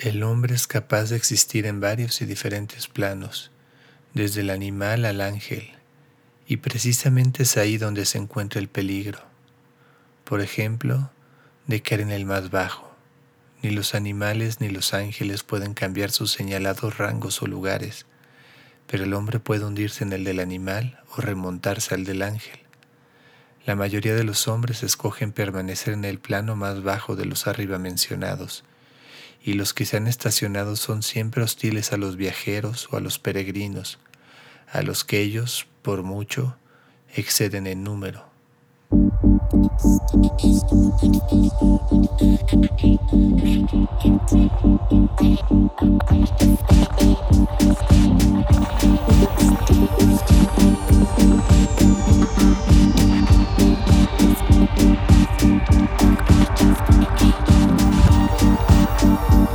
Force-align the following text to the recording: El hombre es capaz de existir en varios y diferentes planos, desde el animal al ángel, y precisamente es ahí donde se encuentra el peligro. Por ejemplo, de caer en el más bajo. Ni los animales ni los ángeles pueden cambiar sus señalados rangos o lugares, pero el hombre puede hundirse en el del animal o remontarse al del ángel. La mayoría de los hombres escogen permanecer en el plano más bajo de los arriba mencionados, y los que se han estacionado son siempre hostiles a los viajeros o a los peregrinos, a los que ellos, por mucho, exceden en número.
El 0.00 0.22
hombre 0.22 0.54
es 0.54 0.68
capaz 0.68 1.10
de 1.10 1.16
existir 1.16 1.66
en 1.66 1.80
varios 1.80 2.22
y 2.22 2.24
diferentes 2.24 2.86
planos, 2.86 3.50
desde 4.14 4.42
el 4.42 4.50
animal 4.50 5.04
al 5.04 5.20
ángel, 5.20 5.72
y 6.46 6.58
precisamente 6.58 7.42
es 7.42 7.56
ahí 7.56 7.78
donde 7.78 8.04
se 8.04 8.18
encuentra 8.18 8.60
el 8.60 8.68
peligro. 8.68 9.18
Por 10.22 10.40
ejemplo, 10.40 11.10
de 11.66 11.82
caer 11.82 12.02
en 12.02 12.12
el 12.12 12.26
más 12.26 12.50
bajo. 12.50 12.94
Ni 13.60 13.70
los 13.70 13.96
animales 13.96 14.60
ni 14.60 14.68
los 14.68 14.94
ángeles 14.94 15.42
pueden 15.42 15.74
cambiar 15.74 16.12
sus 16.12 16.30
señalados 16.30 16.96
rangos 16.96 17.42
o 17.42 17.48
lugares, 17.48 18.06
pero 18.86 19.02
el 19.02 19.12
hombre 19.14 19.40
puede 19.40 19.64
hundirse 19.64 20.04
en 20.04 20.12
el 20.12 20.22
del 20.22 20.38
animal 20.38 21.00
o 21.16 21.22
remontarse 21.22 21.96
al 21.96 22.04
del 22.04 22.22
ángel. 22.22 22.60
La 23.66 23.74
mayoría 23.74 24.14
de 24.14 24.22
los 24.22 24.46
hombres 24.46 24.84
escogen 24.84 25.32
permanecer 25.32 25.94
en 25.94 26.04
el 26.04 26.20
plano 26.20 26.54
más 26.54 26.84
bajo 26.84 27.16
de 27.16 27.24
los 27.24 27.48
arriba 27.48 27.80
mencionados, 27.80 28.62
y 29.48 29.54
los 29.54 29.72
que 29.72 29.86
se 29.86 29.96
han 29.96 30.06
estacionado 30.08 30.76
son 30.76 31.02
siempre 31.02 31.42
hostiles 31.42 31.94
a 31.94 31.96
los 31.96 32.16
viajeros 32.16 32.86
o 32.92 32.98
a 32.98 33.00
los 33.00 33.18
peregrinos, 33.18 33.98
a 34.70 34.82
los 34.82 35.04
que 35.04 35.22
ellos, 35.22 35.66
por 35.80 36.02
mucho, 36.02 36.58
exceden 37.14 37.66
en 37.66 37.82
número. 37.82 38.26